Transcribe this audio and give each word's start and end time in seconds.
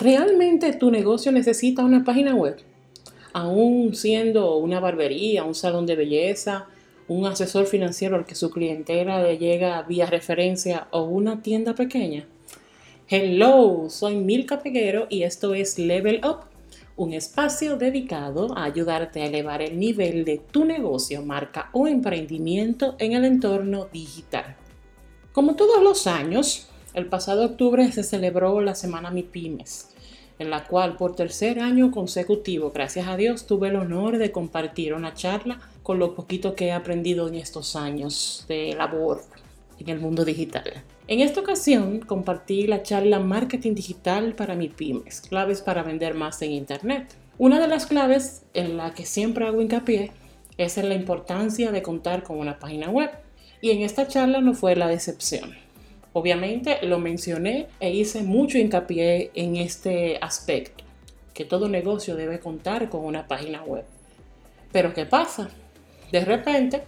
¿Realmente 0.00 0.72
tu 0.72 0.90
negocio 0.90 1.30
necesita 1.30 1.84
una 1.84 2.04
página 2.04 2.34
web? 2.34 2.56
Aún 3.34 3.94
siendo 3.94 4.56
una 4.56 4.80
barbería, 4.80 5.44
un 5.44 5.54
salón 5.54 5.84
de 5.84 5.94
belleza, 5.94 6.68
un 7.06 7.26
asesor 7.26 7.66
financiero 7.66 8.16
al 8.16 8.24
que 8.24 8.34
su 8.34 8.50
clientela 8.50 9.22
le 9.22 9.36
llega 9.36 9.82
vía 9.82 10.06
referencia 10.06 10.88
o 10.90 11.02
una 11.02 11.42
tienda 11.42 11.74
pequeña. 11.74 12.26
Hello, 13.10 13.90
soy 13.90 14.16
Milka 14.16 14.60
Peguero 14.60 15.06
y 15.10 15.24
esto 15.24 15.52
es 15.52 15.78
Level 15.78 16.22
Up, 16.24 16.46
un 16.96 17.12
espacio 17.12 17.76
dedicado 17.76 18.56
a 18.56 18.64
ayudarte 18.64 19.20
a 19.20 19.26
elevar 19.26 19.60
el 19.60 19.78
nivel 19.78 20.24
de 20.24 20.38
tu 20.38 20.64
negocio, 20.64 21.22
marca 21.22 21.68
o 21.74 21.86
emprendimiento 21.86 22.96
en 22.98 23.12
el 23.12 23.26
entorno 23.26 23.88
digital. 23.92 24.56
Como 25.32 25.56
todos 25.56 25.82
los 25.82 26.06
años, 26.06 26.69
el 26.94 27.06
pasado 27.06 27.44
octubre 27.44 27.90
se 27.92 28.02
celebró 28.02 28.60
la 28.60 28.74
Semana 28.74 29.10
Mi 29.10 29.22
Pymes, 29.22 29.90
en 30.38 30.50
la 30.50 30.66
cual 30.66 30.96
por 30.96 31.14
tercer 31.14 31.60
año 31.60 31.90
consecutivo, 31.90 32.72
gracias 32.72 33.06
a 33.06 33.16
Dios, 33.16 33.46
tuve 33.46 33.68
el 33.68 33.76
honor 33.76 34.18
de 34.18 34.32
compartir 34.32 34.94
una 34.94 35.14
charla 35.14 35.60
con 35.82 35.98
lo 35.98 36.14
poquito 36.14 36.54
que 36.54 36.66
he 36.66 36.72
aprendido 36.72 37.28
en 37.28 37.36
estos 37.36 37.76
años 37.76 38.44
de 38.48 38.74
labor 38.76 39.22
en 39.78 39.88
el 39.88 40.00
mundo 40.00 40.24
digital. 40.24 40.82
En 41.06 41.20
esta 41.20 41.40
ocasión 41.40 42.00
compartí 42.00 42.66
la 42.66 42.82
charla 42.82 43.18
Marketing 43.18 43.74
Digital 43.74 44.34
para 44.34 44.54
Mi 44.54 44.68
Pymes, 44.68 45.22
claves 45.22 45.60
para 45.60 45.82
vender 45.82 46.14
más 46.14 46.40
en 46.42 46.52
Internet. 46.52 47.14
Una 47.38 47.58
de 47.58 47.68
las 47.68 47.86
claves 47.86 48.42
en 48.54 48.76
la 48.76 48.94
que 48.94 49.06
siempre 49.06 49.46
hago 49.46 49.62
hincapié 49.62 50.12
es 50.58 50.76
en 50.76 50.88
la 50.88 50.94
importancia 50.94 51.72
de 51.72 51.82
contar 51.82 52.22
con 52.22 52.38
una 52.38 52.58
página 52.58 52.90
web. 52.90 53.10
Y 53.62 53.70
en 53.70 53.82
esta 53.82 54.06
charla 54.06 54.40
no 54.40 54.54
fue 54.54 54.76
la 54.76 54.88
decepción. 54.88 55.54
Obviamente 56.12 56.78
lo 56.82 56.98
mencioné 56.98 57.68
e 57.78 57.90
hice 57.90 58.22
mucho 58.22 58.58
hincapié 58.58 59.30
en 59.34 59.56
este 59.56 60.18
aspecto, 60.20 60.82
que 61.32 61.44
todo 61.44 61.68
negocio 61.68 62.16
debe 62.16 62.40
contar 62.40 62.88
con 62.88 63.04
una 63.04 63.28
página 63.28 63.62
web. 63.62 63.84
Pero 64.72 64.92
¿qué 64.92 65.06
pasa? 65.06 65.50
De 66.10 66.24
repente, 66.24 66.82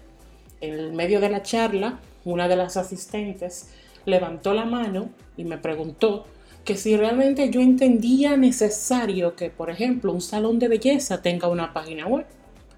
en 0.61 0.97
medio 0.97 1.21
de 1.21 1.29
la 1.29 1.43
charla, 1.43 2.01
una 2.25 2.49
de 2.49 2.57
las 2.57 2.77
asistentes 2.77 3.69
levantó 4.07 4.55
la 4.55 4.65
mano 4.65 5.11
y 5.37 5.45
me 5.45 5.59
preguntó 5.59 6.27
que 6.65 6.77
si 6.77 6.97
realmente 6.97 7.49
yo 7.51 7.61
entendía 7.61 8.37
necesario 8.37 9.37
que, 9.37 9.51
por 9.51 9.71
ejemplo, 9.71 10.13
un 10.13 10.21
salón 10.21 10.59
de 10.59 10.67
belleza 10.67 11.23
tenga 11.23 11.47
una 11.47 11.73
página 11.73 12.09
web. 12.09 12.27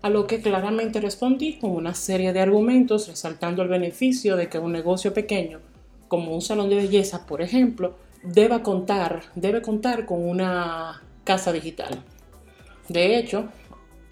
A 0.02 0.10
lo 0.10 0.26
que 0.26 0.42
claramente 0.42 1.00
respondí 1.00 1.54
con 1.54 1.70
una 1.70 1.94
serie 1.94 2.34
de 2.34 2.40
argumentos 2.40 3.08
resaltando 3.08 3.62
el 3.62 3.68
beneficio 3.68 4.36
de 4.36 4.50
que 4.50 4.58
un 4.58 4.72
negocio 4.72 5.14
pequeño 5.14 5.60
como 6.08 6.34
un 6.34 6.42
salón 6.42 6.68
de 6.70 6.76
belleza, 6.76 7.26
por 7.26 7.42
ejemplo, 7.42 7.94
deba 8.22 8.62
contar, 8.62 9.22
debe 9.34 9.62
contar 9.62 10.06
con 10.06 10.26
una 10.26 11.02
casa 11.24 11.52
digital. 11.52 12.02
De 12.88 13.16
hecho, 13.18 13.48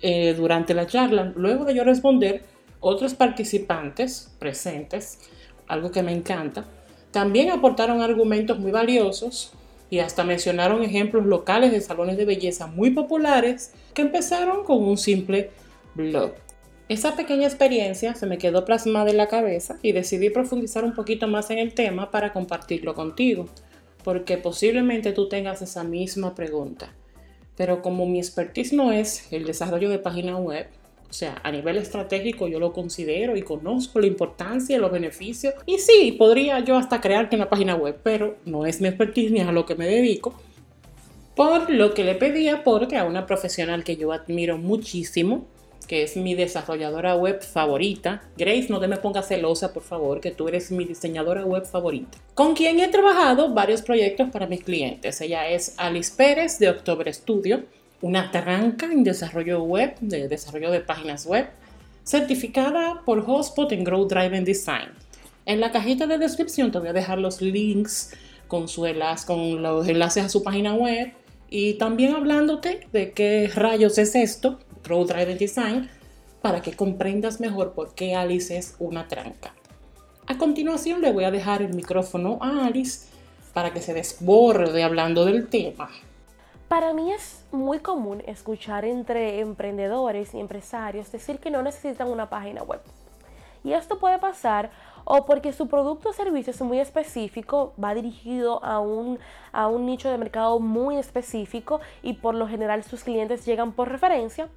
eh, 0.01 0.35
durante 0.35 0.75
la 0.75 0.87
charla, 0.87 1.33
luego 1.37 1.65
de 1.65 1.75
yo 1.75 1.85
responder, 1.85 2.45
otros 2.81 3.15
participantes 3.15 4.35
presentes, 4.39 5.19
algo 5.69 5.91
que 5.91 6.03
me 6.03 6.13
encanta, 6.13 6.65
también 7.13 7.51
aportaron 7.51 8.01
argumentos 8.01 8.59
muy 8.59 8.73
valiosos 8.73 9.53
y 9.91 9.99
hasta 9.99 10.25
mencionaron 10.25 10.83
ejemplos 10.83 11.27
locales 11.27 11.71
de 11.71 11.81
salones 11.81 12.17
de 12.17 12.25
belleza 12.25 12.67
muy 12.67 12.91
populares 12.91 13.73
que 13.95 14.03
empezaron 14.03 14.65
con 14.65 14.83
un 14.83 14.97
simple 14.97 15.51
blog. 15.95 16.33
Esa 16.89 17.17
pequeña 17.17 17.47
experiencia 17.47 18.15
se 18.15 18.27
me 18.27 18.39
quedó 18.39 18.65
plasmada 18.65 19.11
en 19.11 19.17
la 19.17 19.29
cabeza 19.29 19.79
y 19.83 19.93
decidí 19.93 20.31
profundizar 20.31 20.85
un 20.85 20.95
poquito 20.95 21.29
más 21.29 21.51
en 21.51 21.59
el 21.59 21.75
tema 21.75 22.11
para 22.11 22.33
compartirlo 22.33 22.95
contigo, 22.95 23.49
porque 24.05 24.37
posiblemente 24.37 25.13
tú 25.13 25.29
tengas 25.29 25.63
esa 25.63 25.85
misma 25.85 26.35
pregunta. 26.35 26.93
Pero 27.57 27.83
como 27.83 28.07
mi 28.07 28.19
expertise 28.19 28.73
no 28.73 28.93
es 28.93 29.33
el 29.33 29.45
desarrollo 29.45 29.89
de 29.89 29.99
página 29.99 30.37
web, 30.37 30.67
o 31.09 31.15
sea, 31.15 31.41
a 31.45 31.53
nivel 31.53 31.77
estratégico 31.77 32.49
yo 32.49 32.59
lo 32.59 32.73
considero 32.73 33.37
y 33.37 33.43
conozco 33.43 34.01
la 34.01 34.07
importancia 34.07 34.77
y 34.77 34.79
los 34.81 34.91
beneficios. 34.91 35.53
Y 35.67 35.79
sí, 35.79 36.13
podría 36.13 36.61
yo 36.61 36.77
hasta 36.77 37.03
crearte 37.03 37.37
una 37.37 37.51
página 37.51 37.75
web, 37.75 37.99
pero 38.03 38.39
no 38.47 38.65
es 38.65 38.81
mi 38.81 38.89
expertise 38.89 39.31
ni 39.31 39.41
a 39.41 39.53
lo 39.53 39.67
que 39.67 39.75
me 39.75 39.87
dedico. 39.87 40.35
Por 41.37 41.69
lo 41.71 41.93
que 41.93 42.05
le 42.05 42.15
pedía 42.15 42.65
porque 42.65 42.97
a 42.97 43.05
una 43.05 43.27
profesional 43.27 43.85
que 43.85 43.97
yo 43.97 44.13
admiro 44.13 44.57
muchísimo, 44.57 45.47
que 45.87 46.03
es 46.03 46.17
mi 46.17 46.35
desarrolladora 46.35 47.17
web 47.17 47.43
favorita. 47.43 48.23
Grace, 48.37 48.67
no 48.69 48.81
te 48.81 48.89
me 48.89 48.97
pongas 48.97 49.29
celosa, 49.29 49.73
por 49.73 49.83
favor, 49.83 50.21
que 50.21 50.31
tú 50.31 50.49
eres 50.49 50.71
mi 50.71 50.85
diseñadora 50.85 51.45
web 51.45 51.65
favorita. 51.65 52.19
Con 52.35 52.55
quien 52.55 52.81
he 52.81 52.89
trabajado 52.89 53.53
varios 53.53 53.83
proyectos 53.83 54.31
para 54.31 54.47
mis 54.47 54.63
clientes. 54.63 55.21
Ella 55.21 55.49
es 55.49 55.75
Alice 55.77 56.13
Pérez 56.17 56.59
de 56.59 56.71
October 56.71 57.13
Studio, 57.13 57.65
una 58.01 58.31
tranca 58.31 58.87
en 58.87 59.05
desarrollo 59.05 59.63
web, 59.63 59.95
de 60.01 60.29
desarrollo 60.29 60.71
de 60.71 60.81
páginas 60.81 61.27
web, 61.27 61.49
certificada 62.05 63.03
por 63.05 63.25
Hotspot 63.25 63.73
en 63.73 63.85
Growth 63.85 64.13
Driven 64.13 64.45
Design. 64.45 64.91
En 65.47 65.61
la 65.61 65.73
cajita 65.73 66.07
de 66.07 66.19
descripción 66.19 66.71
te 66.71 66.79
voy 66.79 66.89
a 66.89 66.93
dejar 66.93 67.19
los 67.19 67.41
links 67.41 68.13
con, 68.49 68.69
su 68.69 68.87
con 69.27 69.63
los 69.63 69.89
enlaces 69.89 70.25
a 70.25 70.29
su 70.29 70.43
página 70.43 70.75
web 70.75 71.13
y 71.49 71.75
también 71.75 72.15
hablándote 72.15 72.87
de 72.93 73.13
qué 73.13 73.51
rayos 73.55 73.99
es 73.99 74.15
esto 74.15 74.59
Road 74.85 75.09
Design 75.39 75.89
para 76.41 76.61
que 76.61 76.75
comprendas 76.75 77.41
mejor 77.41 77.73
por 77.73 77.95
qué 77.95 78.15
Alice 78.15 78.57
es 78.57 78.77
una 78.79 79.09
tranca. 79.09 79.55
A 80.27 80.39
continuación 80.39 81.01
le 81.01 81.13
voy 81.13 81.25
a 81.25 81.31
dejar 81.31 81.63
el 81.63 81.75
micrófono 81.75 82.39
a 82.41 82.67
Alice 82.67 83.09
para 83.53 83.73
que 83.73 83.81
se 83.81 83.95
desborde 83.95 84.83
hablando 84.83 85.25
del 85.25 85.49
tema. 85.49 85.91
Para 86.69 86.95
mí 86.95 87.13
es 87.13 87.45
muy 87.53 87.81
común 87.81 88.23
escuchar 88.27 88.85
entre 88.85 89.41
emprendedores 89.41 90.33
y 90.35 90.41
empresarios 90.41 91.13
decir 91.13 91.39
que 91.39 91.51
no 91.51 91.63
necesitan 91.63 92.09
una 92.09 92.31
página 92.31 92.63
web. 92.63 92.81
Y 93.65 93.75
esto 93.75 93.99
puede 93.99 94.19
pasar 94.19 94.71
o 95.05 95.25
porque 95.25 95.53
su 95.53 95.69
producto 95.69 96.11
o 96.11 96.13
servicio 96.13 96.51
es 96.53 96.61
muy 96.63 96.81
específico, 96.81 97.73
va 97.83 97.95
dirigido 97.95 98.65
a 98.65 98.81
un, 98.81 99.19
a 99.53 99.69
un 99.69 99.87
nicho 99.87 100.11
de 100.11 100.19
mercado 100.19 100.59
muy 100.61 100.97
específico 100.97 101.81
y 102.03 102.15
por 102.15 102.35
lo 102.35 102.47
general 102.49 102.85
sus 102.85 103.05
clientes 103.05 103.45
llegan 103.45 103.73
por 103.73 103.89
referencia, 103.89 104.49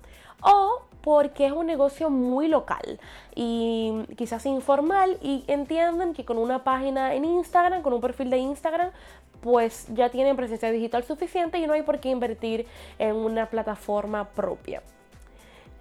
o 0.42 0.82
porque 1.02 1.46
es 1.46 1.52
un 1.52 1.68
negocio 1.68 2.10
muy 2.10 2.48
local 2.48 3.00
y 3.36 3.94
quizás 4.18 4.46
informal 4.46 5.20
y 5.22 5.44
entienden 5.48 6.14
que 6.14 6.26
con 6.26 6.38
una 6.38 6.64
página 6.64 7.14
en 7.14 7.26
Instagram, 7.26 7.84
con 7.84 7.94
un 7.94 8.02
perfil 8.02 8.32
de 8.32 8.38
Instagram, 8.38 8.92
pues 9.42 9.88
ya 9.94 10.10
tienen 10.10 10.36
presencia 10.36 10.72
digital 10.72 11.04
suficiente 11.04 11.60
y 11.60 11.68
no 11.68 11.74
hay 11.74 11.84
por 11.84 12.00
qué 12.00 12.10
invertir 12.10 12.66
en 12.98 13.16
una 13.16 13.46
plataforma 13.48 14.26
propia. 14.30 14.82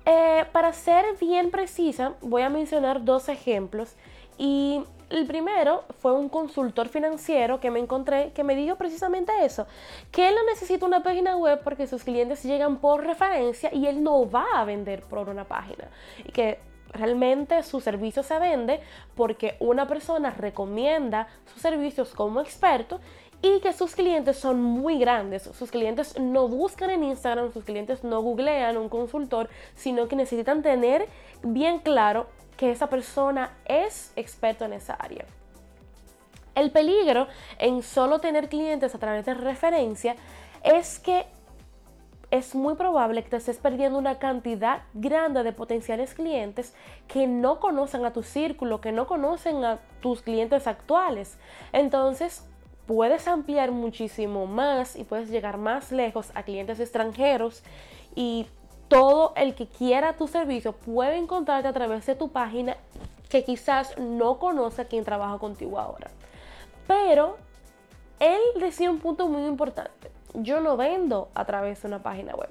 Eh, 0.04 0.44
para 0.52 0.74
ser 0.74 1.16
bien 1.18 1.50
precisa, 1.50 2.12
voy 2.20 2.42
a 2.42 2.50
mencionar 2.50 3.02
dos 3.02 3.30
ejemplos 3.30 3.94
y 4.38 4.82
el 5.10 5.26
primero 5.26 5.84
fue 6.00 6.12
un 6.12 6.28
consultor 6.28 6.88
financiero 6.88 7.60
que 7.60 7.70
me 7.70 7.78
encontré 7.78 8.32
que 8.32 8.42
me 8.42 8.56
dijo 8.56 8.76
precisamente 8.76 9.32
eso, 9.44 9.66
que 10.10 10.28
él 10.28 10.34
no 10.34 10.44
necesita 10.44 10.86
una 10.86 11.02
página 11.02 11.36
web 11.36 11.60
porque 11.62 11.86
sus 11.86 12.04
clientes 12.04 12.42
llegan 12.42 12.78
por 12.78 13.04
referencia 13.04 13.72
y 13.72 13.86
él 13.86 14.02
no 14.02 14.28
va 14.28 14.46
a 14.54 14.64
vender 14.64 15.02
por 15.02 15.28
una 15.28 15.44
página. 15.44 15.88
Y 16.24 16.32
que 16.32 16.58
realmente 16.92 17.62
su 17.62 17.80
servicio 17.80 18.22
se 18.22 18.38
vende 18.38 18.80
porque 19.14 19.56
una 19.60 19.86
persona 19.86 20.30
recomienda 20.30 21.28
sus 21.52 21.60
servicios 21.60 22.14
como 22.14 22.40
experto 22.40 23.00
y 23.42 23.60
que 23.60 23.72
sus 23.74 23.94
clientes 23.94 24.38
son 24.38 24.62
muy 24.62 24.98
grandes. 24.98 25.42
Sus 25.42 25.70
clientes 25.70 26.18
no 26.18 26.48
buscan 26.48 26.90
en 26.90 27.04
Instagram, 27.04 27.52
sus 27.52 27.64
clientes 27.64 28.02
no 28.02 28.22
googlean 28.22 28.78
un 28.78 28.88
consultor, 28.88 29.50
sino 29.74 30.08
que 30.08 30.16
necesitan 30.16 30.62
tener 30.62 31.08
bien 31.42 31.78
claro 31.80 32.26
que 32.56 32.70
esa 32.70 32.88
persona 32.88 33.52
es 33.64 34.12
experto 34.16 34.64
en 34.64 34.74
esa 34.74 34.94
área. 34.94 35.24
El 36.54 36.70
peligro 36.70 37.26
en 37.58 37.82
solo 37.82 38.20
tener 38.20 38.48
clientes 38.48 38.94
a 38.94 38.98
través 38.98 39.26
de 39.26 39.34
referencia 39.34 40.14
es 40.62 40.98
que 40.98 41.26
es 42.30 42.54
muy 42.54 42.74
probable 42.74 43.22
que 43.22 43.30
te 43.30 43.36
estés 43.36 43.58
perdiendo 43.58 43.98
una 43.98 44.18
cantidad 44.18 44.82
grande 44.92 45.42
de 45.42 45.52
potenciales 45.52 46.14
clientes 46.14 46.74
que 47.06 47.26
no 47.26 47.60
conocen 47.60 48.04
a 48.04 48.12
tu 48.12 48.22
círculo, 48.22 48.80
que 48.80 48.92
no 48.92 49.06
conocen 49.06 49.64
a 49.64 49.78
tus 50.00 50.22
clientes 50.22 50.66
actuales. 50.66 51.38
Entonces, 51.72 52.44
puedes 52.86 53.28
ampliar 53.28 53.70
muchísimo 53.70 54.46
más 54.46 54.96
y 54.96 55.04
puedes 55.04 55.30
llegar 55.30 55.58
más 55.58 55.92
lejos 55.92 56.30
a 56.34 56.42
clientes 56.42 56.80
extranjeros 56.80 57.62
y 58.14 58.46
todo 58.88 59.32
el 59.36 59.54
que 59.54 59.66
quiera 59.66 60.16
tu 60.16 60.28
servicio 60.28 60.72
puede 60.72 61.16
encontrarte 61.16 61.68
a 61.68 61.72
través 61.72 62.06
de 62.06 62.14
tu 62.14 62.28
página 62.28 62.76
que 63.28 63.44
quizás 63.44 63.98
no 63.98 64.38
conoce 64.38 64.82
a 64.82 64.84
quien 64.84 65.04
trabaja 65.04 65.38
contigo 65.38 65.78
ahora. 65.78 66.10
Pero 66.86 67.36
él 68.20 68.40
decía 68.60 68.90
un 68.90 68.98
punto 68.98 69.28
muy 69.28 69.46
importante. 69.46 70.10
Yo 70.34 70.60
no 70.60 70.76
vendo 70.76 71.28
a 71.34 71.44
través 71.44 71.82
de 71.82 71.88
una 71.88 72.02
página 72.02 72.34
web. 72.34 72.50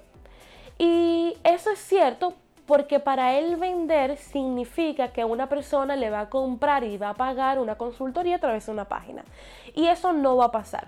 Y 0.78 1.38
eso 1.44 1.70
es 1.70 1.80
cierto 1.80 2.34
porque 2.66 3.00
para 3.00 3.38
él 3.38 3.58
vender 3.58 4.18
significa 4.18 5.10
que 5.12 5.26
una 5.26 5.50
persona 5.50 5.96
le 5.96 6.10
va 6.10 6.22
a 6.22 6.30
comprar 6.30 6.84
y 6.84 6.98
va 6.98 7.10
a 7.10 7.14
pagar 7.14 7.60
una 7.60 7.76
consultoría 7.76 8.38
a 8.38 8.40
través 8.40 8.66
de 8.66 8.72
una 8.72 8.86
página. 8.86 9.24
Y 9.76 9.88
eso 9.88 10.14
no 10.14 10.38
va 10.38 10.46
a 10.46 10.52
pasar. 10.52 10.88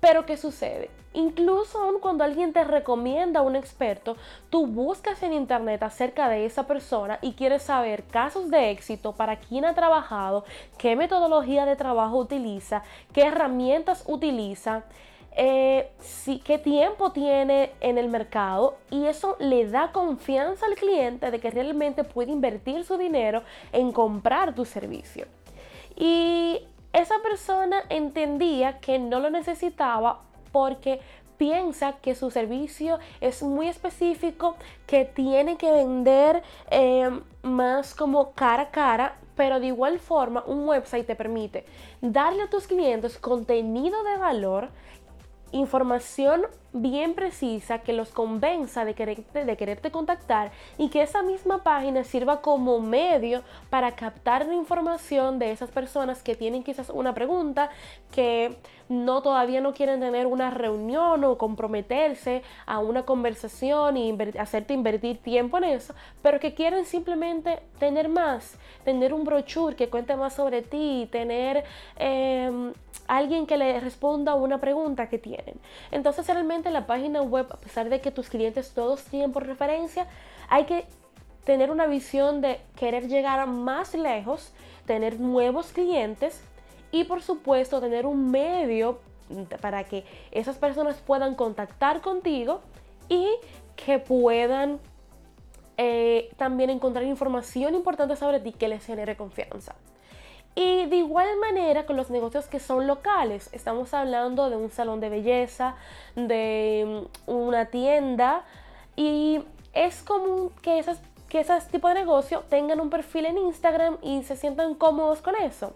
Pero 0.00 0.24
¿qué 0.26 0.36
sucede? 0.36 0.90
Incluso 1.12 1.78
aun 1.78 1.98
cuando 2.00 2.22
alguien 2.22 2.52
te 2.52 2.62
recomienda 2.62 3.40
a 3.40 3.42
un 3.42 3.56
experto, 3.56 4.16
tú 4.48 4.66
buscas 4.66 5.22
en 5.22 5.32
internet 5.32 5.82
acerca 5.82 6.28
de 6.28 6.46
esa 6.46 6.66
persona 6.66 7.18
y 7.20 7.32
quieres 7.32 7.64
saber 7.64 8.04
casos 8.04 8.48
de 8.48 8.70
éxito, 8.70 9.12
para 9.12 9.36
quién 9.36 9.64
ha 9.64 9.74
trabajado, 9.74 10.44
qué 10.78 10.94
metodología 10.94 11.66
de 11.66 11.74
trabajo 11.74 12.16
utiliza, 12.16 12.84
qué 13.12 13.22
herramientas 13.22 14.04
utiliza, 14.06 14.84
eh, 15.32 15.90
qué 16.44 16.58
tiempo 16.58 17.10
tiene 17.10 17.72
en 17.80 17.98
el 17.98 18.08
mercado 18.08 18.76
y 18.90 19.06
eso 19.06 19.36
le 19.40 19.68
da 19.68 19.90
confianza 19.90 20.66
al 20.66 20.76
cliente 20.76 21.30
de 21.32 21.40
que 21.40 21.50
realmente 21.50 22.04
puede 22.04 22.30
invertir 22.30 22.84
su 22.84 22.96
dinero 22.96 23.42
en 23.72 23.90
comprar 23.90 24.54
tu 24.54 24.64
servicio. 24.64 25.26
Y 25.96 26.60
esa 26.92 27.18
persona 27.22 27.82
entendía 27.88 28.80
que 28.80 28.98
no 28.98 29.20
lo 29.20 29.30
necesitaba 29.30 30.22
porque 30.52 31.00
piensa 31.36 31.94
que 32.02 32.14
su 32.14 32.30
servicio 32.30 32.98
es 33.20 33.42
muy 33.42 33.68
específico, 33.68 34.56
que 34.86 35.06
tiene 35.06 35.56
que 35.56 35.72
vender 35.72 36.42
eh, 36.70 37.08
más 37.42 37.94
como 37.94 38.32
cara 38.32 38.64
a 38.64 38.70
cara, 38.70 39.16
pero 39.36 39.58
de 39.58 39.68
igual 39.68 39.98
forma 40.00 40.44
un 40.46 40.68
website 40.68 41.06
te 41.06 41.16
permite 41.16 41.64
darle 42.02 42.42
a 42.42 42.50
tus 42.50 42.66
clientes 42.66 43.16
contenido 43.16 44.02
de 44.04 44.18
valor 44.18 44.68
información 45.52 46.42
bien 46.72 47.14
precisa 47.14 47.80
que 47.80 47.92
los 47.92 48.10
convenza 48.10 48.84
de 48.84 48.94
quererte, 48.94 49.44
de 49.44 49.56
quererte 49.56 49.90
contactar 49.90 50.52
y 50.78 50.88
que 50.88 51.02
esa 51.02 51.22
misma 51.22 51.62
página 51.62 52.04
sirva 52.04 52.40
como 52.42 52.80
medio 52.80 53.42
para 53.70 53.92
captar 53.92 54.46
la 54.46 54.54
información 54.54 55.38
de 55.38 55.50
esas 55.50 55.70
personas 55.70 56.22
que 56.22 56.36
tienen 56.36 56.62
quizás 56.62 56.90
una 56.90 57.14
pregunta, 57.14 57.70
que 58.12 58.56
no 58.90 59.22
todavía 59.22 59.60
no 59.60 59.72
quieren 59.72 60.00
tener 60.00 60.26
una 60.26 60.50
reunión 60.50 61.22
o 61.24 61.38
comprometerse 61.38 62.42
a 62.66 62.80
una 62.80 63.04
conversación 63.04 63.96
y 63.96 64.18
hacerte 64.38 64.74
invertir 64.74 65.18
tiempo 65.18 65.58
en 65.58 65.64
eso, 65.64 65.94
pero 66.22 66.40
que 66.40 66.54
quieren 66.54 66.84
simplemente 66.84 67.60
tener 67.78 68.08
más, 68.08 68.58
tener 68.84 69.14
un 69.14 69.24
brochure 69.24 69.76
que 69.76 69.88
cuente 69.88 70.16
más 70.16 70.34
sobre 70.34 70.62
ti, 70.62 71.08
tener 71.12 71.64
em, 71.96 72.72
alguien 73.06 73.46
que 73.46 73.56
le 73.56 73.78
responda 73.78 74.34
una 74.34 74.58
pregunta 74.58 75.08
que 75.08 75.18
tienen. 75.18 75.54
Entonces 75.92 76.26
realmente 76.26 76.59
la 76.68 76.86
página 76.86 77.22
web, 77.22 77.46
a 77.50 77.56
pesar 77.56 77.88
de 77.88 78.02
que 78.02 78.10
tus 78.10 78.28
clientes 78.28 78.72
todos 78.74 79.02
tienen 79.04 79.32
por 79.32 79.46
referencia, 79.46 80.06
hay 80.50 80.64
que 80.64 80.84
tener 81.44 81.70
una 81.70 81.86
visión 81.86 82.42
de 82.42 82.60
querer 82.76 83.08
llegar 83.08 83.46
más 83.46 83.94
lejos, 83.94 84.52
tener 84.84 85.18
nuevos 85.18 85.72
clientes 85.72 86.42
y 86.92 87.04
por 87.04 87.22
supuesto 87.22 87.80
tener 87.80 88.04
un 88.04 88.30
medio 88.30 89.00
para 89.60 89.84
que 89.84 90.04
esas 90.32 90.58
personas 90.58 90.96
puedan 90.96 91.34
contactar 91.34 92.00
contigo 92.02 92.60
y 93.08 93.26
que 93.76 93.98
puedan 93.98 94.80
eh, 95.76 96.30
también 96.36 96.68
encontrar 96.68 97.04
información 97.04 97.74
importante 97.74 98.16
sobre 98.16 98.40
ti 98.40 98.52
que 98.52 98.68
les 98.68 98.84
genere 98.84 99.16
confianza. 99.16 99.74
Y 100.54 100.86
de 100.86 100.96
igual 100.96 101.28
manera 101.38 101.86
con 101.86 101.96
los 101.96 102.10
negocios 102.10 102.46
que 102.46 102.58
son 102.58 102.86
locales, 102.86 103.48
estamos 103.52 103.94
hablando 103.94 104.50
de 104.50 104.56
un 104.56 104.70
salón 104.70 105.00
de 105.00 105.08
belleza, 105.08 105.76
de 106.16 107.06
mm, 107.26 107.30
una 107.30 107.66
tienda 107.66 108.44
y 108.96 109.42
es 109.72 110.02
común 110.02 110.50
que 110.62 110.78
esas 110.78 111.00
que 111.30 111.40
ese 111.40 111.56
tipo 111.70 111.88
de 111.88 111.94
negocio 111.94 112.42
tengan 112.50 112.80
un 112.80 112.90
perfil 112.90 113.24
en 113.24 113.38
Instagram 113.38 113.98
y 114.02 114.24
se 114.24 114.36
sientan 114.36 114.74
cómodos 114.74 115.22
con 115.22 115.36
eso. 115.36 115.72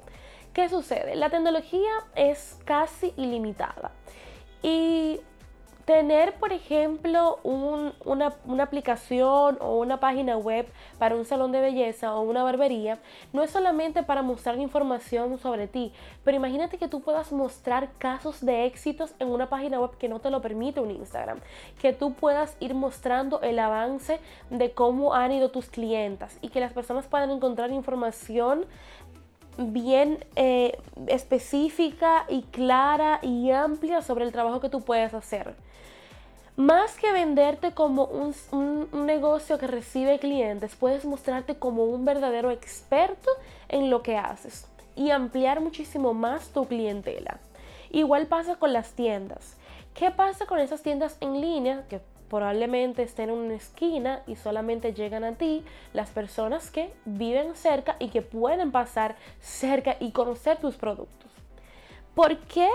¿Qué 0.52 0.68
sucede? 0.68 1.14
La 1.14 1.30
tecnología 1.30 1.92
es 2.16 2.58
casi 2.64 3.14
ilimitada 3.16 3.92
y 4.62 5.20
Tener, 5.84 6.32
por 6.36 6.52
ejemplo, 6.54 7.40
una, 7.42 8.32
aplicación 8.62 9.58
o 9.60 9.78
una 9.78 10.00
página 10.00 10.38
web 10.38 10.66
para 10.98 11.14
un 11.14 11.26
salón 11.26 11.52
de 11.52 11.60
belleza 11.60 12.14
o 12.14 12.22
una 12.22 12.42
barbería 12.42 12.98
no 13.34 13.42
es 13.42 13.50
solamente 13.50 14.02
para 14.02 14.22
mostrar 14.22 14.58
información 14.58 15.38
sobre 15.38 15.68
ti, 15.68 15.92
pero 16.24 16.38
imagínate 16.38 16.78
que 16.78 16.88
tú 16.88 17.02
puedas 17.02 17.32
mostrar 17.32 17.90
casos 17.98 18.44
de 18.44 18.64
éxitos 18.64 19.14
en 19.18 19.28
una 19.28 19.50
página 19.50 19.78
web 19.78 19.98
que 19.98 20.08
no 20.08 20.20
te 20.20 20.30
lo 20.30 20.40
permite 20.40 20.80
un 20.80 20.90
Instagram, 20.90 21.40
que 21.82 21.92
tú 21.92 22.14
puedas 22.14 22.56
ir 22.60 22.72
mostrando 22.72 23.42
el 23.42 23.58
avance 23.58 24.20
de 24.48 24.72
cómo 24.72 25.12
han 25.12 25.32
ido 25.32 25.50
tus 25.50 25.68
clientas 25.68 26.38
y 26.40 26.48
que 26.48 26.60
las 26.60 26.72
personas 26.72 27.06
puedan 27.08 27.30
encontrar 27.30 27.70
información 27.70 28.64
bien 29.58 30.24
eh, 30.36 30.78
específica 31.06 32.24
y 32.28 32.42
clara 32.42 33.20
y 33.22 33.50
amplia 33.50 34.02
sobre 34.02 34.24
el 34.24 34.32
trabajo 34.32 34.60
que 34.60 34.68
tú 34.68 34.82
puedes 34.82 35.14
hacer. 35.14 35.54
Más 36.56 36.96
que 36.96 37.10
venderte 37.10 37.72
como 37.72 38.04
un, 38.04 38.88
negocio 39.06 39.58
que 39.58 39.66
recibe 39.66 40.20
clientes, 40.20 40.76
puedes 40.76 41.04
mostrarte 41.04 41.56
como 41.56 41.84
un 41.84 42.04
verdadero 42.04 42.52
experto 42.52 43.28
en 43.68 43.90
lo 43.90 44.02
que 44.02 44.16
haces 44.16 44.66
y 44.94 45.10
ampliar 45.10 45.60
muchísimo 45.60 46.14
más 46.14 46.50
tu 46.50 46.66
clientela. 46.66 47.40
Igual 47.90 48.28
pasa 48.28 48.54
con 48.54 48.72
las 48.72 48.92
tiendas. 48.92 49.56
¿Qué 49.94 50.12
pasa 50.12 50.46
con 50.46 50.60
esas 50.60 50.82
tiendas 50.82 51.16
en 51.20 51.40
línea 51.40 51.86
que 51.88 52.00
probablemente 52.34 53.02
estén 53.02 53.30
en 53.30 53.36
una 53.36 53.54
esquina 53.54 54.22
y 54.26 54.36
solamente 54.36 54.92
llegan 54.92 55.24
a 55.24 55.34
ti 55.34 55.64
las 55.92 56.10
personas 56.10 56.70
que 56.70 56.92
viven 57.04 57.54
cerca 57.54 57.96
y 57.98 58.08
que 58.08 58.22
pueden 58.22 58.72
pasar 58.72 59.16
cerca 59.40 59.96
y 60.00 60.10
conocer 60.10 60.58
tus 60.58 60.74
productos? 60.76 61.30
¿Por 62.14 62.38
qué 62.40 62.68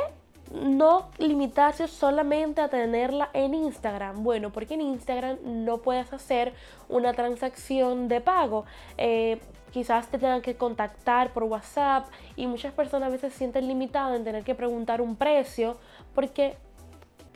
no 0.52 1.10
limitarse 1.18 1.88
solamente 1.88 2.62
a 2.62 2.70
tenerla 2.70 3.30
en 3.34 3.54
Instagram. 3.54 4.24
Bueno, 4.24 4.52
porque 4.52 4.74
en 4.74 4.82
Instagram 4.82 5.38
no 5.44 5.78
puedes 5.78 6.12
hacer 6.12 6.54
una 6.88 7.14
transacción 7.14 8.08
de 8.08 8.20
pago. 8.22 8.66
Eh, 8.98 9.40
quizás 9.72 10.08
te 10.08 10.18
tengan 10.18 10.42
que 10.42 10.56
contactar 10.56 11.32
por 11.34 11.44
WhatsApp 11.44 12.08
y 12.36 12.48
muchas 12.48 12.74
personas 12.74 13.10
a 13.10 13.12
veces 13.12 13.34
sienten 13.34 13.68
limitadas 13.68 14.18
en 14.18 14.24
tener 14.24 14.44
que 14.44 14.56
preguntar 14.56 15.02
un 15.02 15.16
precio 15.16 15.78
porque 16.16 16.58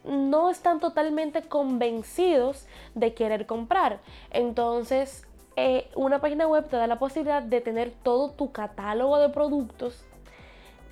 no 0.03 0.49
están 0.49 0.79
totalmente 0.79 1.43
convencidos 1.43 2.65
de 2.95 3.13
querer 3.13 3.45
comprar. 3.45 3.99
Entonces, 4.31 5.25
eh, 5.55 5.89
una 5.95 6.19
página 6.19 6.47
web 6.47 6.67
te 6.67 6.77
da 6.77 6.87
la 6.87 6.99
posibilidad 6.99 7.41
de 7.41 7.61
tener 7.61 7.91
todo 8.03 8.31
tu 8.31 8.51
catálogo 8.51 9.19
de 9.19 9.29
productos 9.29 10.03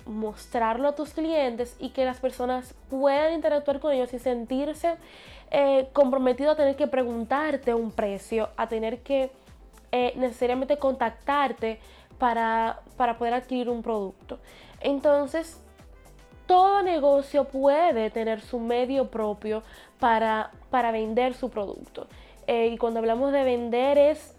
mostrarlo 0.06 0.88
a 0.88 0.94
tus 0.94 1.10
clientes 1.14 1.76
y 1.78 1.90
que 1.90 2.04
las 2.04 2.18
personas 2.18 2.74
puedan 2.90 3.32
interactuar 3.32 3.80
con 3.80 3.92
ellos 3.92 4.12
y 4.12 4.18
sentirse 4.18 4.96
eh, 5.50 5.88
comprometido 5.92 6.52
a 6.52 6.56
tener 6.56 6.76
que 6.76 6.86
preguntarte 6.86 7.74
un 7.74 7.92
precio, 7.92 8.48
a 8.56 8.68
tener 8.68 9.00
que 9.02 9.30
eh, 9.92 10.12
necesariamente 10.16 10.78
contactarte 10.78 11.78
para, 12.18 12.80
para 12.96 13.18
poder 13.18 13.34
adquirir 13.34 13.68
un 13.68 13.82
producto. 13.82 14.38
Entonces, 14.80 15.60
todo 16.52 16.82
negocio 16.82 17.44
puede 17.44 18.10
tener 18.10 18.42
su 18.42 18.60
medio 18.60 19.10
propio 19.10 19.62
para, 19.98 20.50
para 20.68 20.92
vender 20.92 21.32
su 21.32 21.48
producto. 21.48 22.08
Eh, 22.46 22.66
y 22.66 22.76
cuando 22.76 22.98
hablamos 22.98 23.32
de 23.32 23.42
vender 23.42 23.96
es 23.96 24.34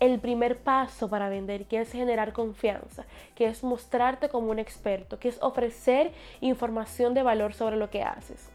el 0.00 0.18
primer 0.18 0.58
paso 0.58 1.08
para 1.08 1.28
vender, 1.28 1.66
que 1.66 1.80
es 1.80 1.92
generar 1.92 2.32
confianza, 2.32 3.04
que 3.36 3.46
es 3.46 3.62
mostrarte 3.62 4.28
como 4.28 4.50
un 4.50 4.58
experto, 4.58 5.20
que 5.20 5.28
es 5.28 5.40
ofrecer 5.42 6.10
información 6.40 7.14
de 7.14 7.22
valor 7.22 7.54
sobre 7.54 7.76
lo 7.76 7.88
que 7.88 8.02
haces. 8.02 8.48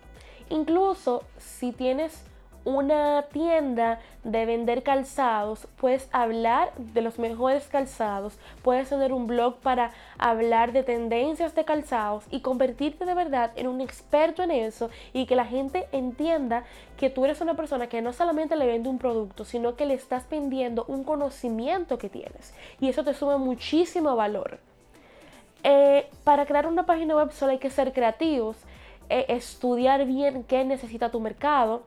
Incluso 0.49 1.23
si 1.37 1.71
tienes 1.71 2.25
una 2.65 3.23
tienda 3.31 3.99
de 4.23 4.45
vender 4.45 4.83
calzados, 4.83 5.67
puedes 5.77 6.07
hablar 6.11 6.73
de 6.77 7.01
los 7.01 7.19
mejores 7.19 7.67
calzados, 7.67 8.37
puedes 8.63 8.89
tener 8.89 9.13
un 9.13 9.27
blog 9.27 9.57
para 9.57 9.91
hablar 10.17 10.71
de 10.71 10.83
tendencias 10.83 11.55
de 11.55 11.65
calzados 11.65 12.25
y 12.29 12.41
convertirte 12.41 13.05
de 13.05 13.13
verdad 13.13 13.51
en 13.55 13.67
un 13.67 13.81
experto 13.81 14.43
en 14.43 14.51
eso 14.51 14.89
y 15.13 15.25
que 15.25 15.35
la 15.35 15.45
gente 15.45 15.87
entienda 15.91 16.63
que 16.97 17.09
tú 17.09 17.25
eres 17.25 17.41
una 17.41 17.55
persona 17.55 17.87
que 17.87 18.01
no 18.01 18.13
solamente 18.13 18.55
le 18.55 18.67
vende 18.67 18.89
un 18.89 18.99
producto, 18.99 19.45
sino 19.45 19.75
que 19.75 19.85
le 19.85 19.93
estás 19.93 20.29
vendiendo 20.29 20.85
un 20.87 21.03
conocimiento 21.03 21.97
que 21.97 22.09
tienes 22.09 22.53
y 22.79 22.89
eso 22.89 23.03
te 23.03 23.13
suma 23.13 23.37
muchísimo 23.37 24.15
valor. 24.15 24.59
Eh, 25.63 26.07
para 26.23 26.45
crear 26.45 26.67
una 26.67 26.85
página 26.85 27.15
web 27.15 27.31
solo 27.31 27.51
hay 27.51 27.57
que 27.57 27.69
ser 27.69 27.91
creativos, 27.93 28.57
eh, 29.09 29.25
estudiar 29.29 30.05
bien 30.05 30.43
qué 30.43 30.63
necesita 30.63 31.09
tu 31.09 31.19
mercado, 31.19 31.83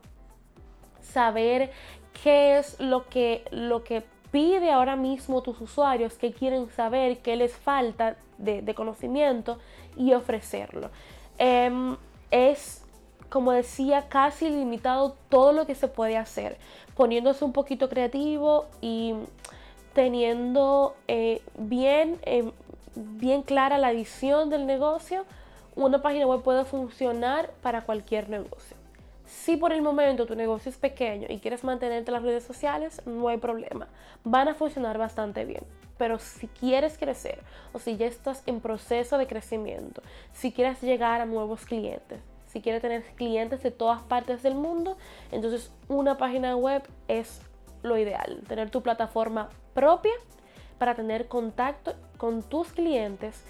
saber 1.02 1.70
qué 2.22 2.58
es 2.58 2.78
lo 2.80 3.06
que, 3.08 3.44
lo 3.50 3.84
que 3.84 4.04
pide 4.30 4.70
ahora 4.70 4.96
mismo 4.96 5.42
tus 5.42 5.60
usuarios, 5.60 6.14
qué 6.14 6.32
quieren 6.32 6.70
saber, 6.70 7.18
qué 7.18 7.36
les 7.36 7.54
falta 7.54 8.16
de, 8.38 8.74
conocimiento 8.74 9.58
y 9.96 10.14
ofrecerlo. 10.14 10.90
Em, 11.38 11.96
es, 12.30 12.84
como 13.28 13.52
decía, 13.52 14.08
casi 14.08 14.48
limitado 14.48 15.16
todo 15.28 15.52
lo 15.52 15.66
que 15.66 15.74
se 15.74 15.88
puede 15.88 16.16
hacer, 16.16 16.56
poniéndose 16.96 17.44
un 17.44 17.52
poquito 17.52 17.88
creativo 17.88 18.66
y 18.80 19.14
teniendo 19.92 20.94
eh, 21.08 21.42
bien, 21.58 22.18
em, 22.22 22.52
bien 22.94 23.42
clara 23.42 23.78
la 23.78 23.92
visión 23.92 24.48
del 24.48 24.66
negocio 24.66 25.24
una 25.74 26.02
página 26.02 26.26
web 26.26 26.42
puede 26.42 26.64
funcionar 26.64 27.50
para 27.62 27.82
cualquier 27.82 28.28
negocio. 28.28 28.76
Si 29.32 29.56
por 29.56 29.72
el 29.72 29.82
momento 29.82 30.26
tu 30.26 30.36
negocio 30.36 30.70
es 30.70 30.76
pequeño 30.76 31.26
y 31.28 31.38
quieres 31.38 31.64
mantenerte 31.64 32.10
en 32.10 32.14
las 32.14 32.22
redes 32.22 32.44
sociales, 32.44 33.02
no 33.06 33.26
hay 33.28 33.38
problema. 33.38 33.88
Van 34.24 34.46
a 34.46 34.54
funcionar 34.54 34.98
bastante 34.98 35.44
bien. 35.44 35.64
Pero 35.98 36.18
si 36.18 36.46
quieres 36.46 36.96
crecer 36.96 37.40
o 37.72 37.78
si 37.78 37.96
ya 37.96 38.06
estás 38.06 38.42
en 38.46 38.60
proceso 38.60 39.18
de 39.18 39.26
crecimiento, 39.26 40.02
si 40.32 40.52
quieres 40.52 40.80
llegar 40.82 41.20
a 41.20 41.26
nuevos 41.26 41.64
clientes, 41.64 42.20
si 42.46 42.60
quieres 42.60 42.82
tener 42.82 43.02
clientes 43.16 43.62
de 43.62 43.72
todas 43.72 44.02
partes 44.02 44.42
del 44.44 44.54
mundo, 44.54 44.96
entonces 45.32 45.72
una 45.88 46.18
página 46.18 46.54
web 46.54 46.82
es 47.08 47.40
lo 47.82 47.96
ideal. 47.96 48.42
Tener 48.46 48.70
tu 48.70 48.82
plataforma 48.82 49.48
propia 49.74 50.12
para 50.78 50.94
tener 50.94 51.26
contacto 51.26 51.94
con 52.16 52.42
tus 52.42 52.72
clientes 52.72 53.42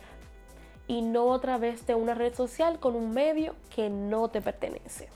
y 0.87 1.03
no 1.03 1.35
a 1.35 1.41
través 1.41 1.87
de 1.87 1.97
una 1.97 2.15
red 2.15 2.35
social 2.35 2.79
con 2.79 2.95
un 2.95 3.11
medio 3.11 3.57
que 3.75 3.91
no 3.91 4.29
te 4.29 4.41
pertenece. 4.41 5.09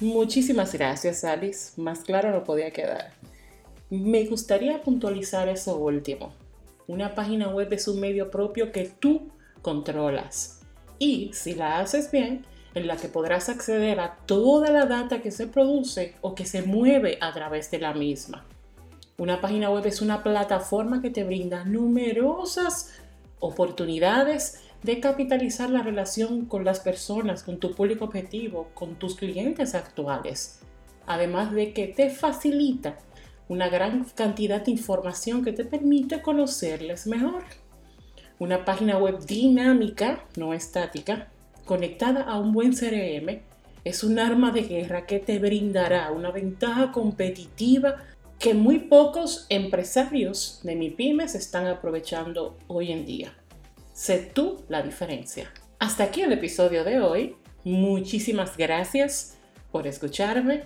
Muchísimas 0.00 0.72
gracias, 0.72 1.24
Alice. 1.24 1.80
Más 1.80 2.00
claro 2.00 2.30
no 2.30 2.44
podía 2.44 2.70
quedar. 2.72 3.12
Me 3.90 4.24
gustaría 4.24 4.82
puntualizar 4.82 5.48
eso 5.48 5.76
último. 5.76 6.32
Una 6.86 7.14
página 7.14 7.48
web 7.48 7.72
es 7.72 7.88
un 7.88 8.00
medio 8.00 8.30
propio 8.30 8.72
que 8.72 8.90
tú 8.98 9.30
controlas. 9.60 10.60
Y 10.98 11.30
si 11.34 11.54
la 11.54 11.78
haces 11.78 12.10
bien, 12.10 12.44
en 12.74 12.86
la 12.86 12.96
que 12.96 13.08
podrás 13.08 13.48
acceder 13.48 14.00
a 14.00 14.16
toda 14.26 14.70
la 14.70 14.86
data 14.86 15.20
que 15.20 15.30
se 15.30 15.46
produce 15.46 16.14
o 16.20 16.34
que 16.34 16.46
se 16.46 16.62
mueve 16.62 17.18
a 17.20 17.32
través 17.32 17.70
de 17.70 17.78
la 17.78 17.92
misma. 17.92 18.44
Una 19.18 19.40
página 19.40 19.70
web 19.70 19.86
es 19.86 20.00
una 20.00 20.22
plataforma 20.22 21.02
que 21.02 21.10
te 21.10 21.24
brinda 21.24 21.64
numerosas 21.64 22.92
oportunidades 23.40 24.60
de 24.82 25.00
capitalizar 25.00 25.70
la 25.70 25.82
relación 25.82 26.46
con 26.46 26.64
las 26.64 26.80
personas, 26.80 27.42
con 27.42 27.58
tu 27.58 27.74
público 27.74 28.06
objetivo, 28.06 28.68
con 28.74 28.96
tus 28.96 29.14
clientes 29.14 29.74
actuales. 29.74 30.60
Además 31.06 31.52
de 31.52 31.72
que 31.72 31.86
te 31.88 32.10
facilita 32.10 32.98
una 33.48 33.68
gran 33.68 34.04
cantidad 34.14 34.64
de 34.64 34.70
información 34.72 35.44
que 35.44 35.52
te 35.52 35.64
permite 35.64 36.22
conocerles 36.22 37.06
mejor. 37.06 37.44
Una 38.38 38.64
página 38.64 38.98
web 38.98 39.24
dinámica, 39.24 40.24
no 40.36 40.54
estática, 40.54 41.28
conectada 41.64 42.22
a 42.22 42.38
un 42.38 42.52
buen 42.52 42.72
CRM, 42.72 43.40
es 43.84 44.04
un 44.04 44.18
arma 44.18 44.52
de 44.52 44.62
guerra 44.62 45.06
que 45.06 45.18
te 45.18 45.38
brindará 45.38 46.10
una 46.12 46.30
ventaja 46.30 46.92
competitiva 46.92 47.96
que 48.38 48.54
muy 48.54 48.80
pocos 48.80 49.46
empresarios 49.48 50.60
de 50.64 50.74
mi 50.74 50.90
pymes 50.90 51.34
están 51.34 51.66
aprovechando 51.66 52.56
hoy 52.66 52.90
en 52.90 53.06
día. 53.06 53.36
Sé 53.92 54.30
tú 54.32 54.64
la 54.68 54.82
diferencia. 54.82 55.52
Hasta 55.78 56.04
aquí 56.04 56.22
el 56.22 56.32
episodio 56.32 56.84
de 56.84 57.00
hoy. 57.00 57.36
Muchísimas 57.64 58.56
gracias 58.56 59.36
por 59.70 59.86
escucharme. 59.86 60.64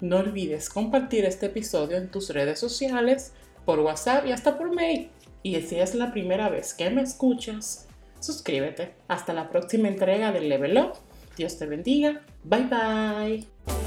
No 0.00 0.18
olvides 0.18 0.70
compartir 0.70 1.24
este 1.24 1.46
episodio 1.46 1.96
en 1.96 2.10
tus 2.10 2.30
redes 2.30 2.60
sociales, 2.60 3.32
por 3.64 3.80
WhatsApp 3.80 4.26
y 4.26 4.32
hasta 4.32 4.56
por 4.56 4.74
mail. 4.74 5.10
Y 5.42 5.60
si 5.62 5.76
es 5.76 5.94
la 5.94 6.12
primera 6.12 6.48
vez 6.48 6.74
que 6.74 6.88
me 6.90 7.02
escuchas, 7.02 7.88
suscríbete. 8.20 8.94
Hasta 9.08 9.32
la 9.32 9.50
próxima 9.50 9.88
entrega 9.88 10.32
del 10.32 10.48
Level 10.48 10.78
Up. 10.78 10.92
Dios 11.36 11.58
te 11.58 11.66
bendiga. 11.66 12.22
Bye 12.44 12.64
bye. 12.64 13.77